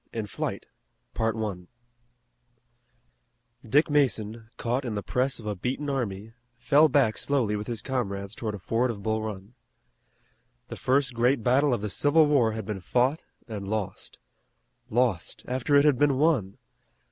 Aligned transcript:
IN 0.11 0.25
FLIGHT 0.25 0.65
Dick 3.69 3.87
Mason, 3.87 4.49
caught 4.57 4.83
in 4.83 4.95
the 4.95 5.03
press 5.03 5.37
of 5.39 5.45
a 5.45 5.53
beaten 5.55 5.91
army, 5.91 6.33
fell 6.57 6.89
back 6.89 7.19
slowly 7.19 7.55
with 7.55 7.67
his 7.67 7.83
comrades 7.83 8.33
toward 8.33 8.55
a 8.55 8.57
ford 8.57 8.89
of 8.89 9.03
Bull 9.03 9.21
Run. 9.21 9.53
The 10.69 10.75
first 10.75 11.13
great 11.13 11.43
battle 11.43 11.71
of 11.71 11.81
the 11.81 11.89
Civil 11.91 12.25
War 12.25 12.53
had 12.53 12.65
been 12.65 12.81
fought 12.81 13.21
and 13.47 13.67
lost. 13.67 14.17
Lost, 14.89 15.45
after 15.47 15.75
it 15.75 15.85
had 15.85 15.99
been 15.99 16.17
won! 16.17 16.57